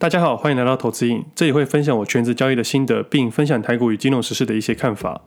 [0.00, 5.26] 大家好，欢迎来到投资瘾，这里会分享我全职交易的心得，并分享台股与金融时事的一些看法。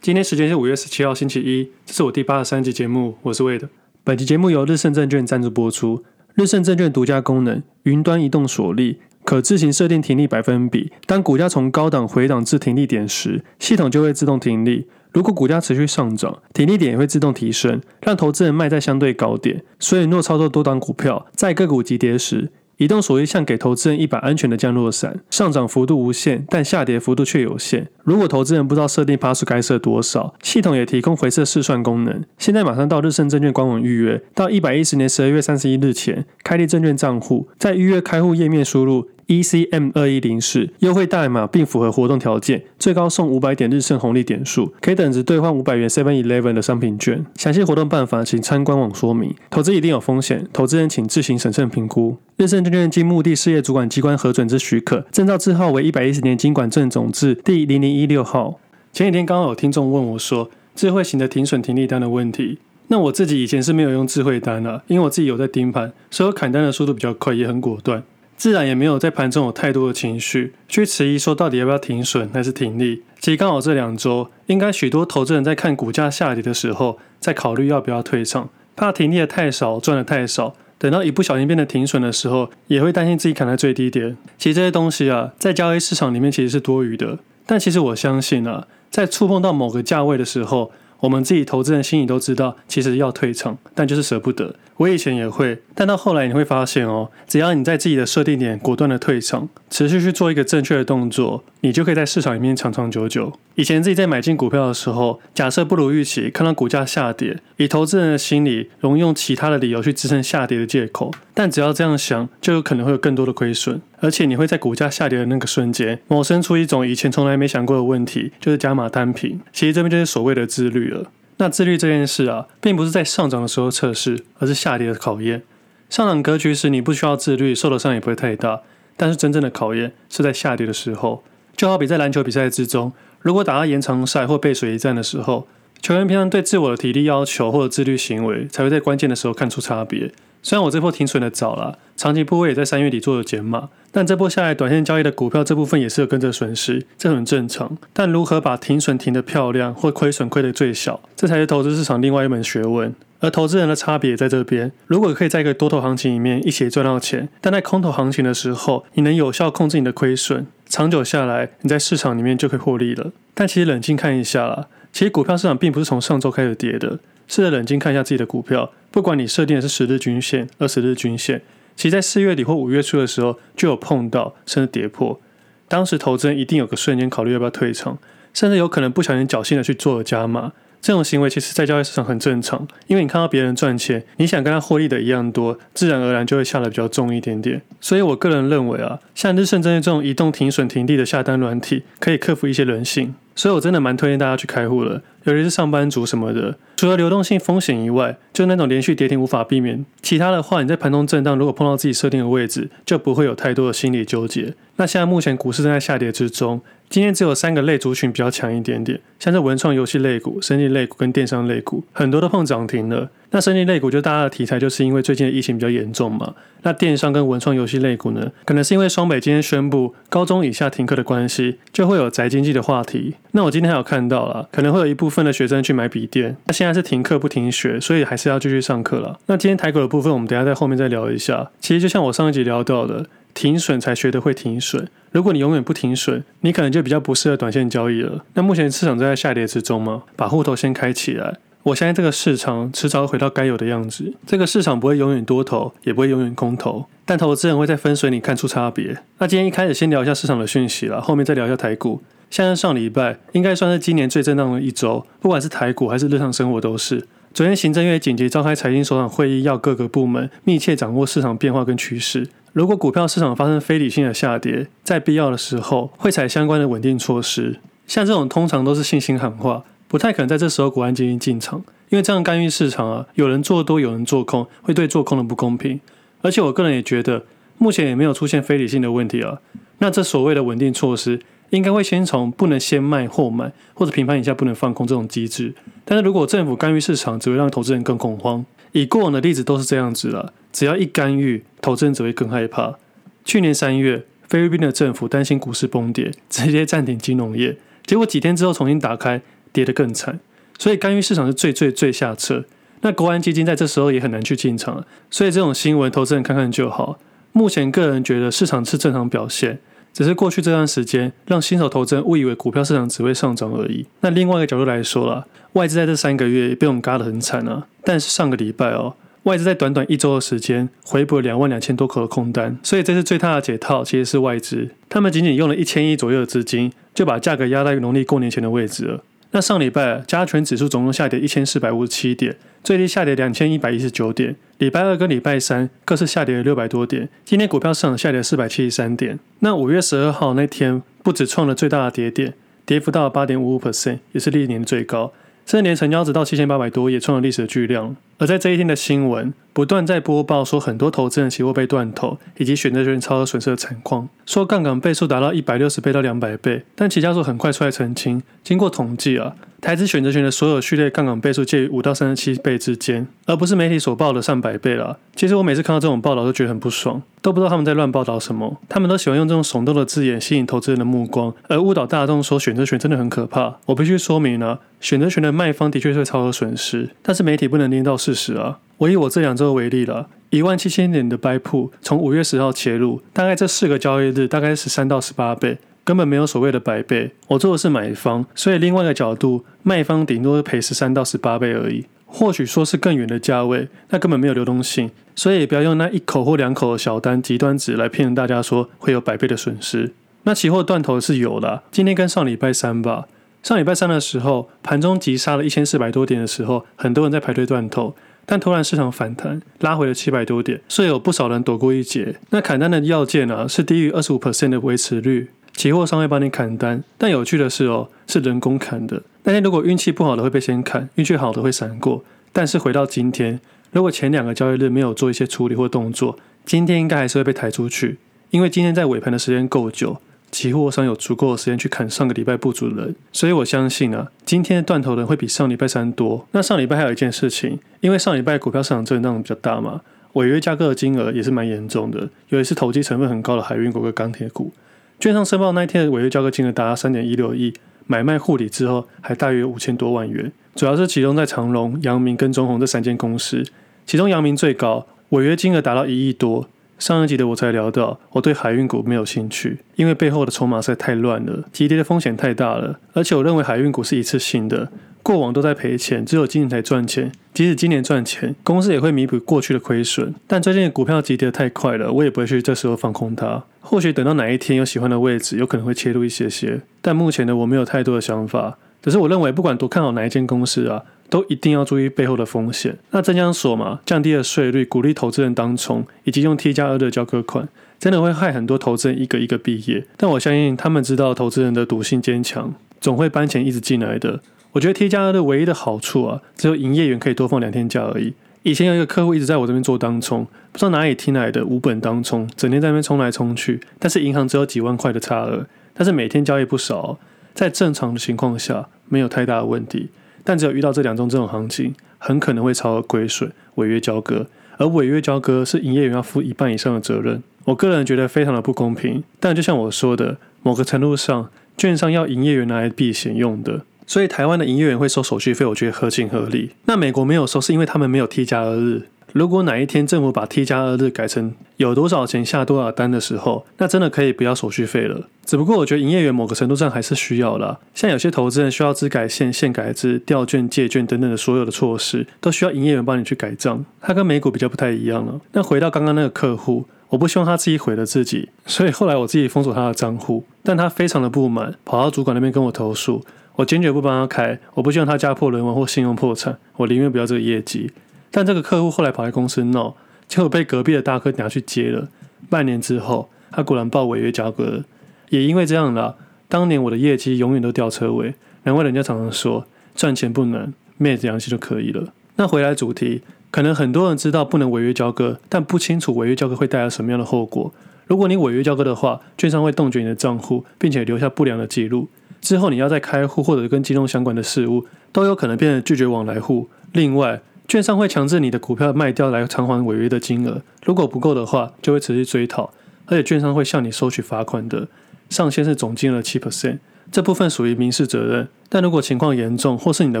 [0.00, 3.68] 今天时间是五月十七号星期一，这是我第八十三集节目，我是 Wade。
[4.02, 6.02] 本集节目由日盛证券赞助播出。
[6.34, 10.90] 日盛证券独家功能：云端移动锁利，可自行设定停利百分比。
[11.04, 14.86] 当股价从高档回档至停利点时，系统就会自动停利。
[15.12, 19.62] 如果股价持续上涨，停利点也会自动提升，让投资人卖在相对高点。
[19.78, 27.90] 所以，若操作多档股票，在个股急跌时，移动锁利像给投资人一把安全的降落伞，上涨幅度无限，但下跌幅度却有限。
[28.04, 32.24] 如果投资人不知道设定趴数该设多少，系统也提供回测试算功能。
[32.38, 39.06] 现在马上到日盛证券官网预约，到一百一十年十二月三十一日前开立证券账户，在预约开户页面输入。
[39.28, 47.24] ECM 二一零四优惠代码并符合活动条件，最高送五百点日盛红利点数，可以等值兑换五百元 Seven Eleven 的商品券。
[47.36, 49.34] 详细活动办法请参官网说明。
[49.50, 52.16] 投资一定有风险，投资人请自行审慎评估。
[52.38, 58.58] 日盛证券经目的事业主管机关核准之许可，证照字号为一百一十年经管证总字第零零一六号。
[58.94, 62.58] 前几天刚好有听众问我说，智慧型的停损停利单的问题。
[62.86, 68.02] 那我自己以前是没有用智慧单的，因为我自己有在盯盘，所以我砍单的速度比较快，也很果断。
[68.38, 73.02] 自然也没有在盘中有太多的情绪去迟疑，说到底要不要停损还是停利。
[73.18, 84.16] 其实刚好这两周，应该许多投资人在看股价下跌的时候，在考虑要不要退场，怕停利的太少，赚的太少，等到一不小心变得停损的时候，也会担心自己砍在最低点。
[84.38, 87.18] 其实这些东西啊，在交易市场里面其实是多余的。
[87.44, 94.54] 但其实我相信啊，在触碰到某个价位的时候，我们自己投资人心里都知道，其实要退场，但就是舍不得。
[94.78, 103.32] 我以前也会，但到后来你会发现哦，只要你在自己的设定点果断的退场，持续去做一个正确的动作，你就可以在市场里面长长久久。
[103.56, 111.10] 以前自己在买进股票的时候，假设不如预期，看到股价下跌，以投资人的心理，容易用其他的理由去支撑下跌的借口。
[111.34, 119.40] 但只要这样想，就有可能会有更多的亏损，而且你会在股价下跌的那个瞬间，萌生出一种以前从来没想过的问题，就是加码摊平。
[119.52, 121.10] 其实这边就是所谓的自律了。
[121.38, 125.42] 那自律这件事啊，并不是在上涨的时候测试，而是下跌的考验。
[125.88, 128.60] 上涨格局时，你不需要自律，受的伤也不会太大。
[128.96, 131.22] 但是真正的考验是在下跌的时候，
[131.56, 135.46] 就好比在篮球比赛之中，如果打到延长赛或背水一战的时候，
[135.80, 140.12] 球员平常对自我的体力要求或者自律行为，才会在关键的时候看出差别。
[140.42, 147.76] 虽然我这波停损的早了，长期部位也在三月底做了减码，但这波下来短线交易的股票这部分也是有跟着损失，这很正常。
[147.92, 152.94] 但如何把停损停得漂亮，或亏损亏得最小，这才是投资市场另外一门学问。
[153.20, 163.10] 而投资人的差别也在这边，如果可以在一个多头行情里面一起赚到钱，但在空头行情的时候，你能有效控制你的亏损，长久下来，你在市场里面就可以获利了。
[163.34, 167.00] 但其实冷静看一下啦，其实股票市场并不是从上周开始跌的。
[167.28, 171.42] 试着冷静看一下自己的股票，不管你设定的是十日均线、二十日均线，
[171.76, 175.20] 其实在四月底或五月初的时候就有碰到，甚至跌破。
[175.68, 177.98] 当时投资人一定有个瞬间考虑要不要退场，
[178.32, 180.52] 甚至有可能不小心侥幸的去做了加码。
[180.80, 187.60] 这种行为其实，在交易市场很正常，因为你看到别人赚钱，你想跟他获利的一样多，自然而然就会下得比较重一点点。
[187.80, 193.14] 所以我个人认为啊，像日盛证券这种移动停损停利的下单软体，可以克服一些人性。
[193.38, 196.56] 所以我真的蛮推荐大家去开户了，尤其是上班族什么的。
[196.76, 199.86] 除了流动性风险以外，就那种连续跌停无法避免。
[200.02, 204.54] 其他的话，你在盘中震荡，如果碰到自己设定的位置，就不会有太多的心理纠结。
[204.74, 206.60] 那现在目前股市正在下跌之中。
[206.88, 213.10] 今天只有三个类族群比较强一点点，像是文创游戏类股、生技类股跟电商类股，很多都碰涨停了。
[213.30, 216.34] 那生技类股就大家的题材，就是因为最近的疫情比较严重嘛。
[216.62, 223.14] 那电商跟文创游戏类股呢，可能是因为双北今天宣布高中以下停课的关系，就会有宅经济的话题。
[223.32, 226.36] 那我今天还有看到了，可能会有一部分的学生去买笔电。
[226.46, 229.18] 那现在是停课不停学，所以还是要继续上课了。
[229.26, 231.50] 那今天台股的部分，我们等下在后面再聊一下。
[231.60, 233.04] 其实就像我上一集聊到的。
[233.38, 234.88] 停损才学得会停损。
[235.12, 238.24] 如果你永远不停损，你可能就比较不适合短线交易了。
[238.34, 240.02] 那目前市场正在下跌之中吗？
[240.16, 241.36] 把户头先开起来。
[241.62, 244.12] 我相信这个市场迟早会回到该有的样子。
[244.26, 246.86] 这个市场不会永远多头，也不会永远空头。
[247.04, 248.98] 但投资人会在分水岭看出差别。
[249.18, 252.02] 那今天一开始先聊一下市场的讯息了，后面再聊一下台股。
[252.28, 257.06] 现在上礼拜应该算是今年最震荡的一周，不管是台股还是日常生活都是。
[257.32, 262.26] 昨天行政院紧急召开财经首长会议，要各个部门密切掌握市场变化跟趋势。
[262.58, 267.60] 如果股票市场发生非理性的下跌，在必要的时候会采相关的稳定措施。
[267.86, 275.78] 像这种通常都是信心喊话，不太可能在这时候国安基金进场，因为这样干预市场啊，有人做多有人做空，会对做空的不公平。
[276.22, 277.22] 而且我个人也觉得，
[277.58, 279.38] 目前也没有出现非理性的问题啊。
[279.78, 281.20] 那这所谓的稳定措施，
[281.50, 285.54] 应该会先从不能先卖后买，或者平盘以下不能放空这种机制。
[285.84, 288.44] 但是如果政府干预市场，只会让投资人更恐慌。
[288.72, 292.78] 以过往的例子都是这样子了，只要一干预，投资人只会更害怕。
[293.24, 297.56] 去年三月，菲律宾的政府担心股市崩跌，直接暂停金融业，
[297.86, 299.20] 结果几天之后重新打开，
[299.52, 300.20] 跌得更惨。
[300.58, 302.44] 所以干预市场是最最最下策。
[302.80, 306.98] 那国安基金在这时候也很难去进场，所以这种新闻投资人看看就好。
[307.32, 309.60] 目前个人觉得市场是正常表现。
[309.98, 313.84] 只是过去这段时间，让新手投资人误以为股票市场只会上涨而已。
[314.02, 317.66] 那另外一个角度来说啦，外资在这三个月也被我们嘎得很惨啊。
[317.82, 329.02] 但是上个礼拜哦，外资在短短一周的时间回补了两万两千多口的空单，所以这次最大的解套其实是外资，他们仅仅用了一千亿左右的资金，就把价格压在农历过年前的位置了。
[329.30, 332.34] 那上礼拜加权指数总共下跌一千四百五十七点，
[332.64, 334.34] 最低下跌两千一百一十九点。
[334.56, 337.08] 礼拜二跟礼拜三各是下跌了六百多点。
[337.24, 339.18] 今天股票市场下跌四百七十三点。
[339.40, 342.32] 那五月十二号那天不止创了最大的跌点，
[342.64, 345.12] 跌幅到了八点五五 percent，也是历年最高。
[345.48, 347.96] 这年成交值到七千八百多，也创了历史的巨量。
[348.18, 356.64] 而在这一天的新闻不断在播报说，很多投资人期货被断头，以及选择权超额损失的情况，说杠杆倍数达到一百六十倍到两百倍。
[356.74, 364.98] 但期交所很快出来澄清，经过统计啊，台资选择权的所有序列杠杆倍数介于五到三十七倍之间，而不是媒体所报的上百倍了。
[365.16, 368.56] 其实我每次看到这种报道都觉得很不爽，都不知道他们在乱报道什么。
[368.68, 373.58] 他们都喜欢用这种耸动的字眼吸引投资人的目光，而误导大众说选择权真的很可怕。
[373.66, 378.60] 我必须说明啊，选择权的卖方的确是会超额损失，但是媒体不能颠倒事实啊。
[378.76, 381.40] 我以我这两周为例了，一万七千点的 buy
[381.82, 385.58] 从五月十号切入，大概这四个交易日大概是十三到十八倍，
[385.88, 387.12] 根本没有所谓的百倍。
[387.28, 391.86] 我做的是买方，所以另外一个角度，卖方顶多是赔十三到十八倍而已。
[392.04, 399.94] 或许说是更远的价位，那根本没有流动性，所以也不要用那一口或两口的小单极端值来骗大家说会有百倍的损失。
[400.24, 403.06] 那期货断头是有的，今天跟上礼拜三吧，
[403.42, 407.96] 上礼拜三的时候，盘中急杀了一千四百多点的时候，很多人在排队断头。
[408.26, 412.16] 但突然市场反弹，拉回了七百多点，所以有不少人躲过一劫。
[412.28, 416.84] 那砍单的要件呢、是低于二十五 percent 的维持率，期货商会帮你砍单。
[416.96, 419.02] 但有趣的是哦，是人工砍的。
[419.24, 422.04] 那天如果运气不好的会被先砍，运气好的会闪过。
[422.32, 423.40] 但是回到今天，
[423.72, 427.98] 如果前两个交易日没有做一些处理或动作，今天应该还是会被抬出去，
[428.30, 429.96] 因为今天在尾盘的时间够久。
[430.30, 436.28] 期货商有足够的时间去砍上个礼拜不足的人，所以我相信啊，今天的断头人会比上礼拜三多。
[436.30, 439.80] 那上礼拜还有一件事情，因为上礼拜股票市场震荡比较大嘛，
[440.12, 444.52] 违约价格的金额也是蛮严重的，尤其是投机成分很高的海运股跟钢铁股。
[445.00, 447.54] 券商申报那一天的违约交割金额达到三点一六亿，
[447.86, 453.44] 买卖互抵之后还大约五千多万元，主要是集中在长隆、阳明跟中鸿这三间公司，
[453.86, 456.48] 其中阳明最高，违约金额达到一亿多。
[456.80, 462.80] 上一集的我才聊到，我对海运股没有兴趣，因为背后的筹码实在太乱了，急跌的风险太大了。
[462.92, 464.70] 而且我认为海运股是一次性的，
[465.02, 467.12] 过往都在赔钱，只有今年才赚钱。
[467.34, 470.12] 即使今年赚钱，公司也会弥补过去的亏损。
[470.26, 473.44] 但最近的股票急跌得太快了，我也不会去这时候放空它。
[473.68, 476.62] 或许等到哪一天有喜欢的位置，有可能会切入一些些。
[476.80, 480.84] 但目前的我没有太多的想法，只是我认为不管多看好哪一间公司啊。
[481.10, 482.76] 都一定要注意背后的风险。
[482.90, 487.48] 那证交所嘛，降低了税率，鼓励投资人当冲，以及用 T 加二的交割款，
[487.78, 489.86] 真的会害很多投资人一个一个毕业。
[489.96, 494.20] 但我相信他们知道投资人的赌性坚强，总会搬钱一直进来的。
[494.52, 498.12] 我觉得 T 加二的唯一的好处啊，只有营业员可以多放两天假而已。
[498.48, 506.98] 以前有一个客户一直在我这边做当冲，不知道哪里听来的无本当冲，整天在那边冲来冲去，但是银行只有几万块的差额，但是每天交易不少，
[507.34, 509.90] 在正常的情况下没有太大的问题。
[510.24, 514.26] 但只有遇到这两种这种行情，很可能会超额亏损、违约交割，
[514.56, 517.22] 而违约交割是营业员要负一半以上的责任。
[517.44, 519.04] 我个人觉得非常的不公平。
[519.20, 521.28] 但就像我说的，某个程度上，
[521.58, 526.50] 券商要营业员拿来避险用的，所以台湾的营业员会收手续费，我觉得合情合理。
[526.66, 528.82] 那美国没有收，是因为他们没有 T 加二日。
[529.14, 535.08] 如果哪一天政府把 T 加二日改成有多少钱下多少单的时候，那真的可以不要手续费了。
[535.24, 537.58] 只不过我觉得营业员某个程度上还是需要啦。
[537.74, 543.64] 像有些投资人需要资改现、现改资、调券、借券等等的所有的措施，都需要营业员帮你去改账。
[543.80, 545.18] 它跟美股比较不太一样了。
[545.32, 550.24] 那回到刚刚那个客户，我不希望他自己毁了自己，所以后来我自己封锁他的账户。
[550.42, 553.02] 但他非常的不满，跑到主管那边跟我投诉，
[553.38, 554.38] 我坚决不帮他开。
[554.54, 557.70] 我不希望他家破人亡或信用破产，我宁愿不要这个业绩。
[558.10, 559.76] 但这个客户后来跑来公司闹，
[560.08, 561.88] 结果被隔壁的大哥拿去接了。
[562.28, 564.64] 半年之后，他果然报违约交割了。
[565.10, 565.94] 也因为这样啦，
[566.28, 568.14] 当年我的业绩永远都吊车尾。
[568.42, 571.92] 难怪人家常常说赚钱不难，昧着良心就可以了。
[572.16, 577.52] 那回来主题，可能很多人知道不能违约交割，但不清楚违约交割会带来什么样的后果。
[577.86, 581.88] 如果你违约交割的话，券商会冻结你的账户，并且留下不良的记录。
[582.20, 586.48] 之后你要再开户或者跟金融相关的事务，都有可能变成拒绝往来户。
[586.72, 592.52] 另外，券商会强制你的股票卖掉来偿还违约的金额，如果不够的话，就会持续追讨，
[592.86, 594.68] 而且券商会向你收取罚款的，
[595.08, 596.58] 上限是总金额七 percent。
[596.90, 600.00] 这部分属于民事责任，但如果情况严重或是你的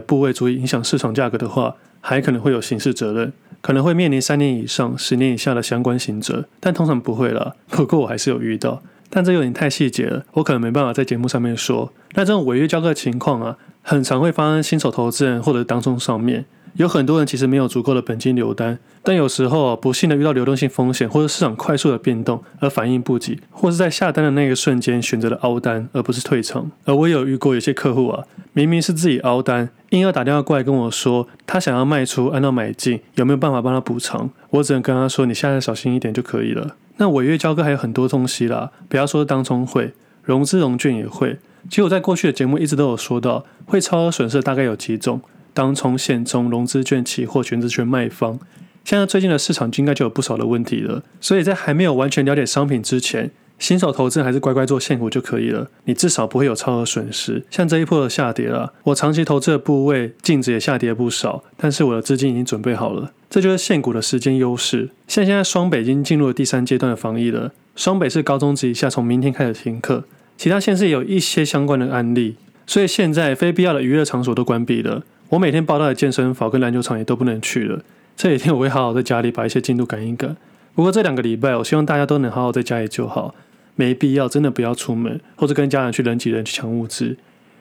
[0.00, 7.54] 部位足以影响市场价格的话，还可能会有刑事责任，可能会面临三年以上十年以下的相关刑责，但通常不会啦。
[7.68, 11.92] 不过我还是有遇到，但这有点太细节了，我可能没办法在节目上面说。
[12.14, 16.44] 那这种违约交割的情况啊，很常会发生新手投资人或者当中上面。
[16.74, 26.70] 有很多人其实没有足够的本金留单，但有时候不幸的遇到流动性风险或者市场快速的变动而反应不及，或是在下单的那个瞬间选择了凹单而不是退场。
[26.84, 28.22] 而我也有遇过有些客户啊，
[28.52, 34.30] 明明是自己凹单，硬要打电话过来跟我说他想要卖出，按照买进，有没有办法帮他补偿？
[34.50, 36.76] 我只能跟他说，你下次小心一点就可以了。
[36.98, 41.38] 那违约交割还有很多东西啦，不要说当冲会，融资融券也会。
[41.68, 45.20] 其实我在过去的节目一直都有说到，会超额损失大概有几种。
[45.54, 48.38] 当冲、现冲、融资券、期货、选择权卖方，
[48.84, 51.02] 现在最近的市场应该就有不少的问题了。
[51.20, 55.68] 所以在还没有完全了解商品之前，新手投资还是乖乖做现股就可以了。
[55.84, 57.44] 你至少不会有超额损失。
[57.50, 63.12] 像这一波的下跌了，我长期投资的部位净值也下跌不少，但是我的资金已经准备好了。
[63.30, 64.90] 这就是现股的时间优势。
[65.06, 70.04] 像现在双北已经进入了第三阶段的防疫了，双北是高中职以下从明天开始停课，
[70.36, 75.02] 其他县市也有一些相关的案例，所以现在非必要的娱乐场所都关闭了。
[75.28, 77.82] 我每天报到的健身房跟篮球场也都不能去了。
[78.16, 80.34] 这几天我会好好在家里把一些进度赶一赶。
[80.74, 83.34] 不过这两个礼拜，我希望大家都能好好在家里就好，
[83.76, 87.16] 没必要真的不要出门，或者跟家人去人挤人去抢物资。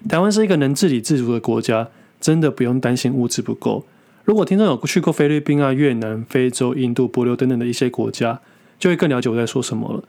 [0.07, 1.89] 台湾是一个能自给自足的国家，
[2.21, 3.86] 真的不用担心物资不够。
[4.27, 8.41] 如果听众有去过菲律宾啊、越南、非洲、印度、帛琉等等的一些国家，
[8.77, 10.03] 就会更了解我在说什么了。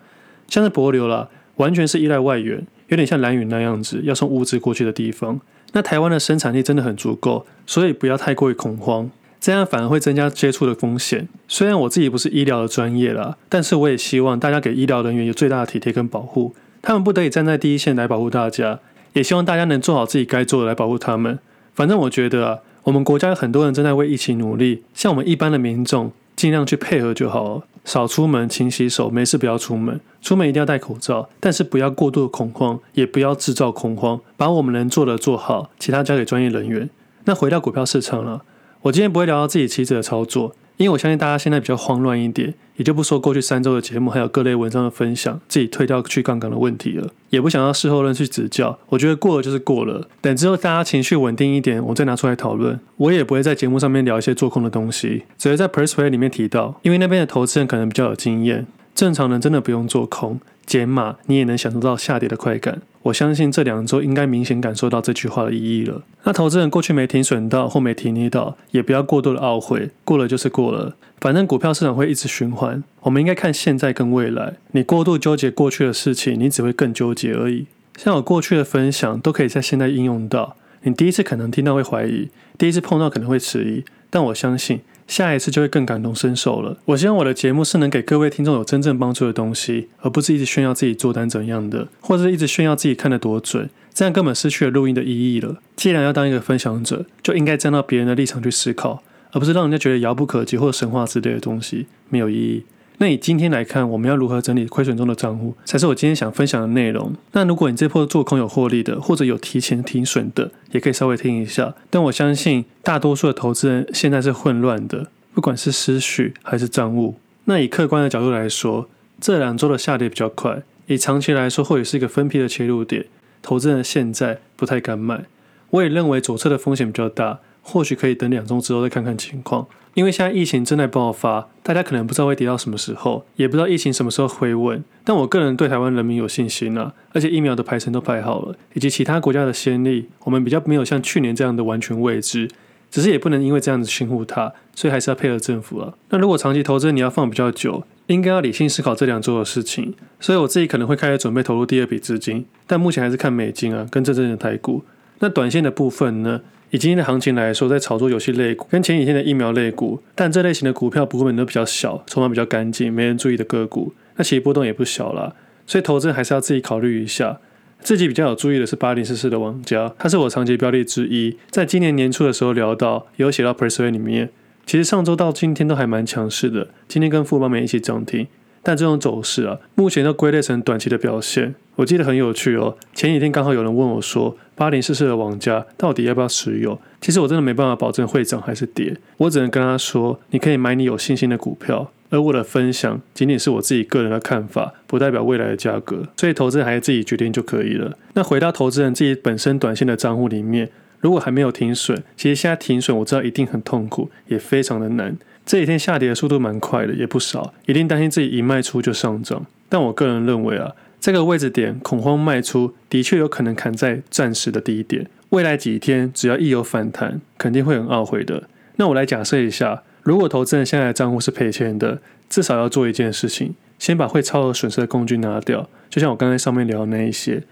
[0.48, 5.40] 像是帛琉啦，完全是依赖外援，有点像蓝屿那样子，要送物资过去的地方。
[5.72, 9.08] 那台湾的生产力真的很足够，所以不要太过于恐慌，
[9.38, 11.28] 这样反而会增加接触的风险。
[11.46, 18.80] 虽然我自己不是医疗的专业啦，但是我也希望大家给医疗人员有最大的体贴跟保护，他们不得已站在第一线来保护大家，
[19.12, 21.38] 也希望大家能做好自己该做的来保护他们。
[21.72, 22.58] 反正我觉得啊，
[22.88, 27.62] 我们国家有很多人正在为疫情努力，像我们一般的民众，尽量去配合就好。
[27.84, 30.00] 少出门，勤洗手，没事不要出门。
[30.22, 36.88] 出门一定要戴口罩，但是不要过度恐慌，也不要制造恐慌，把我们能做的做好，其他交给专业人员。
[37.24, 38.42] 那回到股票市场了，
[38.80, 40.56] 我今天不会聊到自己妻子的操作。
[40.78, 48.78] 因为我相信大家现在比较慌乱一点，也就不说过去三周的节目还有各类文章的分享，自己推掉去杠杆的问题了，也不想要事后人去指教。
[48.88, 52.78] 我觉得过了就是过了，等之后大家情绪稳定一点，我再拿出来讨论。
[52.96, 60.40] 我也不会在节目上面聊一些做空的东西，只会在 Perspective 里面提到，因为那边的投资人可能比较有经验，正常人真的不用做空。
[60.68, 62.82] 减码，你也能享受到下跌的快感。
[63.04, 66.02] 我相信这两周应该明显感受到这句话的意义了。
[66.24, 70.94] 那投资人过去没停损到或没停利到，也不要过度的懊悔，过了就是过了。
[71.22, 74.56] 反正股票市场会一直循环，我们应该看现在跟未来。
[74.72, 77.66] 你过度纠结过去的事情，你只会更纠结而已。
[77.96, 80.56] 像我过去的分享，都可以在现在应用到。
[80.82, 84.80] 你第一次可能听到会怀疑，第一次碰到可能会迟疑，但我相信。
[85.08, 86.76] 下一次就会更感同身受了。
[86.84, 95.56] 我希望我的节目是能给各位听众有真正帮助的东西，而不是一直炫耀自己做单怎样的，或者是一直炫耀自己看得多准，这样根本失去了录音的意义了。
[95.74, 102.64] 既然要当一个分享者，就应该站到别人的立场去思考，而不是让人家觉得遥不可及或神话之类的东西，没有意义。
[103.00, 107.14] 那以今天来看，我们要如何整理亏损中的账户，才是我今天想分享的内容。
[107.32, 111.74] 那如果你这波做空有获利的，或者有提前停损的，也可以稍微听一下。
[111.90, 117.14] 但我相信大多数的投资人现在是混乱的，不管是思绪还是账务。
[117.44, 118.88] 那以客观的角度来说，
[119.20, 123.06] 这两周的下跌比较快，以长期来说或许是一个分批的切入点。
[123.40, 125.24] 投资人现在不太敢买，
[125.70, 127.38] 我也认为左侧的风险比较大。
[127.68, 134.82] 或许可以等两周之后再看看情况，因为现在疫情正在爆发，大家可能不知道会跌到什么时候，也不知道疫情什么时候回稳。
[135.04, 142.48] 但我个人对台湾人民有信心啊，而且疫苗的排程都排好了，以及其他国家的先例，我们比较没有像去年这样的完全未知。
[142.90, 145.92] 只是也不能因为这样子轻忽它，所以还是要配合政府啊。
[146.08, 149.94] 那如果长期投资你要放比较久，应该要理性思考这两周的事情。
[150.18, 154.82] 所以我自己可能会开始准备投入第二笔资金，但目前还是看美金啊，跟真正的台股。
[155.20, 156.40] 那短线的部分呢？
[156.70, 165.34] 以今天的行情来说，在炒作游戏类股跟前几天的疫苗类股，但这类型的股票股本都比较小，筹码比较干净，没人注意的个股，那其实波动也不小啦。
[165.66, 167.38] 所以投资还是要自己考虑一下。
[167.80, 174.30] 自己比较有注意的是八零四四的王家，它是我长期标的之一，在今年年初的时候聊到，有写到 Persuade 里面。
[174.66, 178.26] 其实上周到今天都还蛮强势的，今天跟富邦媒一起涨停。
[178.62, 181.54] 但这种走势啊，目前都归类成短期的表现。
[181.78, 186.76] 我记得很有趣哦，前几天刚好有人问我说，八零四四的网家到底要不要持有？
[187.00, 191.92] 其实我真的没办法保证会涨还是跌，我只能跟他说，你可以买你有信心的股票。
[192.10, 197.96] 而我的分享仅仅是我自己个人的看法，不代表未来的价格，所以投资人还是自己决定就可以了。
[198.14, 200.68] 那回到投资人自己本身短线的账户里面，
[200.98, 205.16] 如果还没有停损，其实现在停损我知道一定很痛苦，也非常的难。
[205.46, 209.46] 这几天下跌的速度蛮快的，也不少，一定担心自己一卖出就上涨。
[209.68, 218.48] 但我个人认为啊，这个位置点恐慌卖出的确有可能砍在暂时的低点，未来几天只要一有反弹，肯定会很懊悔的。
[218.76, 219.82] 那我来假设一下。
[220.04, 222.00] 如果投资人现在的账户是赔钱的，
[222.30, 225.68] 至少要做一件事情，先把会超额损失的工具拿掉。
[225.90, 227.42] 就像我刚才上面聊的那一些，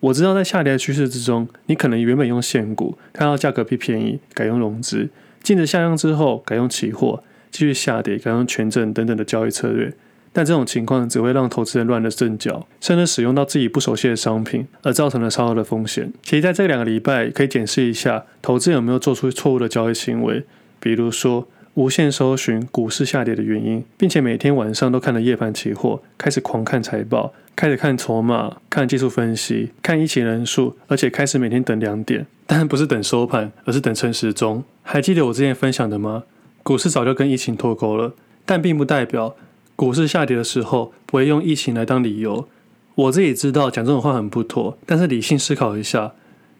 [0.00, 5.08] 我知道在下跌的趋势之中，你可能原本用现股，看到价格变便宜，改用融资；
[5.42, 9.92] 净值下降之后，改用期货，继续下跌，改用权证等等的交易策略。
[10.36, 16.12] 但这种情况只会让投资人乱了阵脚，甚至使用到自己不熟悉的商品，而造成了超额的风险。
[16.22, 20.44] 其实在这两个礼拜，可以检视一下投资人有没有做出错误的交易行为，
[20.78, 21.48] 比如说。
[21.76, 34.64] 无限搜寻股市下跌的原因，并且每天晚上都看了夜盘期货，开始狂看财报，开始看筹码，看技术分析，看疫情人数，而且开始每天等两点，但不是等收盘，而是等陈时中。
[34.82, 36.22] 还记得我之前分享的吗？
[36.62, 38.14] 股市早就跟疫情脱钩了，
[38.46, 39.36] 但并不代表
[39.76, 42.48] 股市下跌的时候不会用疫情来当理由。
[42.94, 46.12] 我自己知道讲这种话很不妥，但是理性思考一下，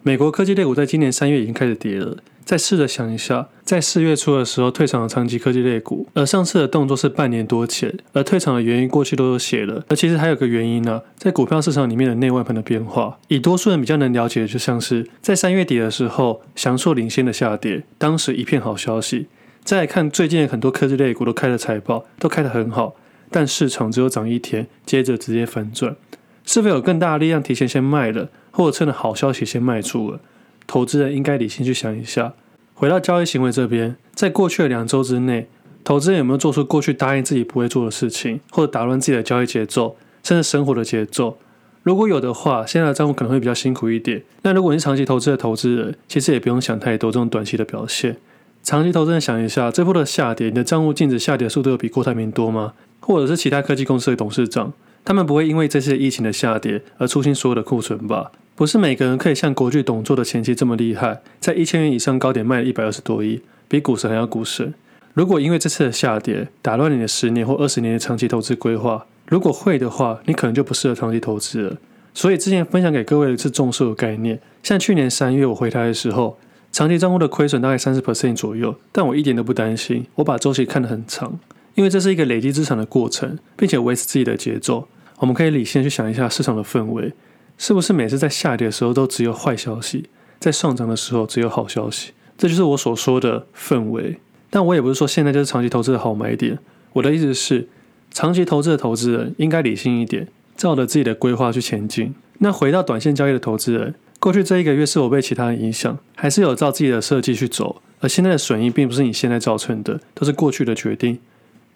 [0.02, 2.18] 美国科技类股在今年三月已经开始跌了。
[2.44, 9.85] 再试着想一下，在四月初的时候退场的长期科技类股，而上次的动作是半年多前，而退场的原因过去都有写了。
[9.88, 19.26] 而其实还有个原因呢、在股票市场里面的内外盘的变化，以多数人比较能了解的，就像是在三月底的时候，祥硕领先的下跌，当时一片好消息。
[19.64, 22.94] 再来看最近很多科技类股都开了财报，都开得很好，
[23.30, 25.97] 但市场只有涨一天，接着直接反转，
[26.45, 30.21] 是否有更大的力量提前先卖了，或者趁着好消息先卖出了？
[30.66, 32.35] 投资人应该理性去想一下，
[32.74, 35.48] 回到交易行为这边，在过去的两周之内，
[35.85, 41.38] 投资人有没有做出过去答应自己不会做的事情，或者打乱自己的交易节奏，甚至生活的节奏？
[41.85, 44.24] 如果有的话，现在的账户可能会比较辛苦一点。
[44.42, 48.16] 那如果你是长期投资的投资人，其实也不用想太多这种短期的表现。
[48.64, 52.72] 长期投资人想一下，这波的下跌，你的账户净值下跌速度有比郭台铭多吗？
[53.07, 54.73] 或者是其他科技公司的董事长，
[55.05, 58.33] 他们不会因为这次疫情的下跌而出清所有的库存吧？
[58.57, 64.75] 不是每个人可以像国巨董座的前期这么厉害，在一千元以上高点卖了一百二十多亿，比股神还要股神。
[65.14, 71.77] 如果因为这次的下跌打乱你的十年或二十年的长期投资规划，如果会的话，你可能就不适合长期投资了。
[72.12, 76.38] 所以之前分享给各位的是重数的概念，像去年三月我回台的时候，
[76.73, 81.38] 长期账户的亏损大概三十 percent 左右，但我一点都不担心，我把周期看得很长，
[81.76, 84.88] 因为这是一个累积资产的过程，并且维持自己的节奏。
[85.18, 87.12] 我们可以理性去想一下市场的氛围。
[87.58, 92.12] 是不是每次在下跌的时候都只有坏消息，在上涨的时候只有好消息？
[92.36, 94.18] 这就是我所说的氛围。
[94.50, 96.58] 但我也不是说现在就是长期投资的好买点。
[96.94, 97.68] 我的意思是，
[98.10, 102.14] 长期投资的投资人应该理性一点，照着自己的规划去前进。
[102.38, 107.82] 那回到短线交易的投资人，过去这一个月是否被其他人影响，还是有照自己的设计去走？
[108.00, 111.18] 而现在的损益并不是你现在造成的，都是过去的决定。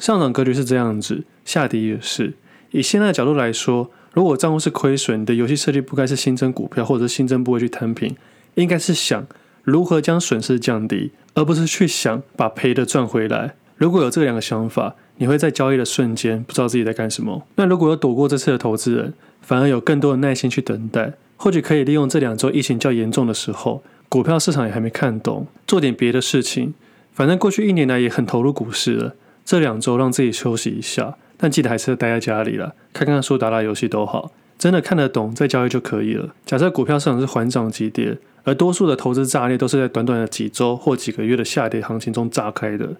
[0.00, 2.32] 上涨格局是这样子，下跌也是。
[2.72, 3.92] 以现在的角度来说。
[4.12, 8.16] 如果账户是亏损，你的游戏设计不该是新增股票，或者是新增部位去摊平，
[8.56, 9.24] 应该是想
[9.62, 13.54] 如何将损失降低，而不是去想把赔的赚回来。
[13.76, 17.46] 如果有这两个想法，你会在交易的瞬间不知道自己在干什么。
[17.54, 26.74] 那如果有躲过这次的投资人，反而有更多的耐心去等待，或许可以利用这两周疫情较严重的时候，股票市场也还没看懂，做点别的事情。
[27.12, 29.14] 反正过去一年来也很投入股市了，
[29.50, 31.16] 这两周让自己休息一下。
[31.36, 36.32] 但记得还是待在家里了，看看书、打打游戏都好，真的看得懂再交易就可以了。
[36.46, 42.90] 假设股票市场是缓涨急跌，而多数的投资炸裂都是在短短的几周或几个月的下跌行情中炸开的。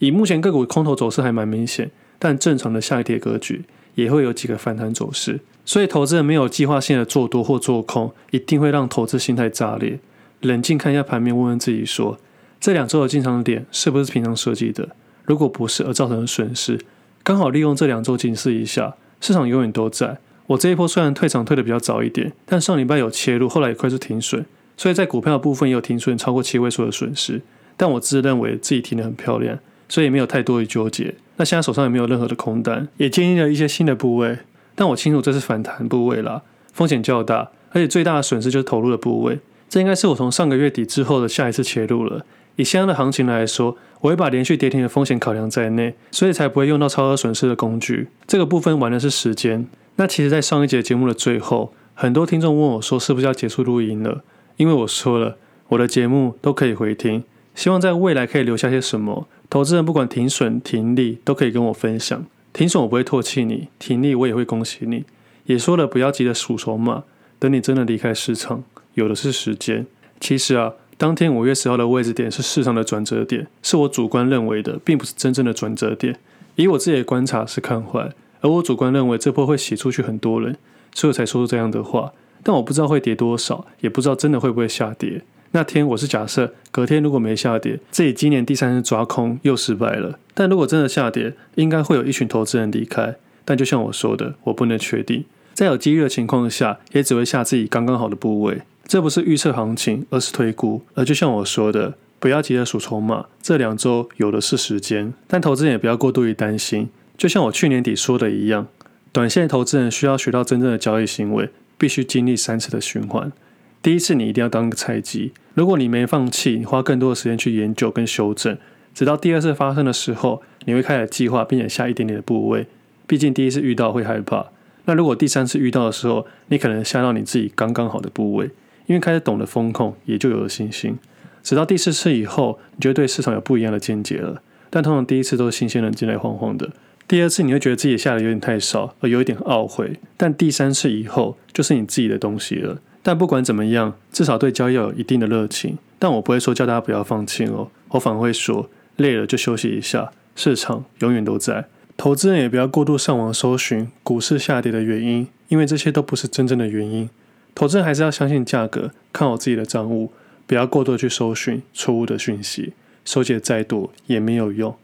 [0.00, 1.88] 以目前个股空头走势还蛮明显，
[2.18, 3.62] 但正常的下跌格局
[3.94, 5.38] 也会有几个反弹走势。
[5.64, 10.00] 所以投资人没有计划性的做多或做空，一定会让投资心态炸裂。
[10.40, 12.18] 冷静看一下盘面，问问自己说：
[12.58, 14.88] 这两周的进场点是不是平常设计的？
[15.24, 16.78] 如果不是，而造成的损失。
[17.22, 20.18] 刚好利用这两周警示一下，市场永远都在。
[20.48, 24.44] 我这一波虽然退场退的比较早一点，但上礼拜有切入，后来也快速停损，
[24.76, 27.40] 所以在股票的部分也有停损超过七位数的损失。
[27.76, 29.58] 但我自认为自己停的很漂亮，
[29.88, 31.14] 所以没有太多的纠结。
[31.36, 34.38] 那现在手上也没有任何的空单，也建立了一些新的部位。
[34.74, 39.38] 但我清楚这是反弹部位啦，风险较大，而且最大的损失就是投入的部位。
[39.68, 42.26] 这应该是我从上个月底之后的下一次切入了。
[42.56, 48.08] 以现在的行情来说，我会把连续跌停的风险考量在内，所以才不会用到超额损失的工具。
[48.26, 49.66] 这个部分玩的是时间。
[49.96, 54.22] 那其实，在上一节节目的最后，很多听众问我说，是不是要结束录音了？
[54.56, 55.36] 因为我说了，
[55.68, 59.26] 我的节目都可以回听，希望在未来可以留下些什么。
[59.48, 62.26] 投资人不管停损停利，都可以跟我分享。
[62.52, 65.04] 停损我不会唾弃你，停利我也会恭喜你。
[65.44, 67.04] 也说了，不要急着数筹码，
[67.38, 69.86] 等你真的离开市场，有的是时间。
[70.20, 70.74] 其实啊。
[71.02, 76.16] 当天五月十号的位置点是市场的转折点，是我主观认为的，并不是真正的转折点。
[76.54, 80.56] 以我自己的观察是看坏，而我主观认为这波会洗出去很多人，
[80.94, 82.12] 所以我才说出这样的话。
[82.44, 85.22] 但我不知道会跌多少，也不知道真的会不会下跌。
[85.50, 90.20] 那天我是假设隔天如果没下跌，自己今年第三次抓空又失败了。
[90.34, 93.16] 但如果真的下跌，应该会有一群投资人离开。
[93.44, 98.62] 但就像我说的，我不能确定，在有机遇的情况下，也只会下自己刚刚好的部位。
[98.92, 100.82] 这不是预测行情，而是推估。
[100.92, 105.14] 而就像我说的，不要急着数筹码，这两周有的是时间。
[105.26, 106.90] 但投资人也不要过度于担心。
[107.16, 108.66] 就像我去年底说的一样，
[109.10, 113.32] 短线投资人需要学到真正的交易行为，必须经历三次的循环。
[113.80, 118.58] 第一次你一定要当个菜鸡，如果你没放弃，你花更多的时间去研究跟修正，
[118.92, 122.66] 直到第二次发生的时候，你会开始计划，并且下一点点的部位。
[123.06, 124.48] 毕竟第一次遇到会害怕。
[124.84, 128.50] 那如果第三次遇到的时候，你可能下到你自己刚刚好的部位。
[128.92, 130.98] 因为开始懂得风控，也就有了信心。
[131.42, 134.42] 直到第四次以后，你就对市场有不一样的见解了。
[134.68, 136.68] 但通常第一次都是新鲜人进来晃晃的，
[137.08, 139.98] 第二次你会觉得自己下的有点太少，而有一点懊悔。
[140.18, 142.82] 但第三次以后，就是你自己的东西了。
[143.02, 145.78] 但不管怎么样，至少对交易有一定的热情。
[145.98, 150.12] 但我不会说叫大家不要放弃哦，我反而会说，累了就休息一下。
[150.36, 151.64] 市场永远都在，
[151.96, 157.08] 投资人也不要过度上网搜寻股市下跌的原因，因为这些都不是真正的原因。
[157.54, 160.12] 投资人还是要相信价格，看好自己的账务，
[160.46, 162.72] 不要过多去搜寻错误的讯息，
[163.04, 164.74] 收集的再多也没有用。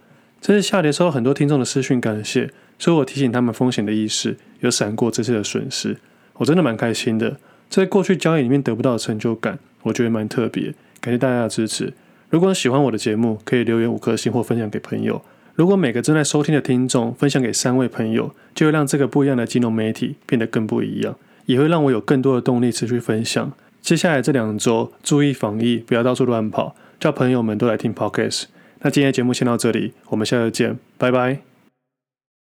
[0.40, 5.96] 这次下跌收到很多听众的私讯感谢，所以我提醒他们风险的意识，有闪过这次的损失，
[6.34, 7.38] 我真的蛮开心的。
[7.68, 10.74] 在过去交易里面得不到的成就感，我觉得蛮特别。
[11.00, 11.92] 感谢大家的支持。
[12.30, 15.22] 如果你喜欢我的节目，可以留言五颗星或分享给朋友。
[15.54, 21.16] 如果每个正在收听的听众分享给三位朋友，就会让这个不一样的金融媒体变得更不一样。
[21.48, 23.50] 也会让我有更多的动力持续分享。
[23.80, 28.44] 接下来这两周注意防疫，不要到处乱跑，叫朋友们都来听 Podcast。
[28.80, 31.47] 那今天的节目先到这里，我们下周见，拜拜。